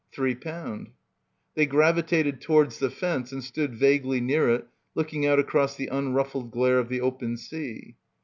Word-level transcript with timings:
"Three 0.11 0.33
pound." 0.33 0.93
They 1.53 1.67
gravitated 1.67 2.41
towards 2.41 2.79
the 2.79 2.89
fence 2.89 3.31
and 3.31 3.43
stood 3.43 3.75
vaguely 3.75 4.19
near 4.19 4.49
it 4.49 4.67
looking 4.95 5.27
out 5.27 5.37
across 5.37 5.75
the 5.75 5.89
unruffled 5.91 6.49
glare 6.49 6.79
of 6.79 6.89
the 6.89 7.01
open 7.01 7.37
sea. 7.37 7.97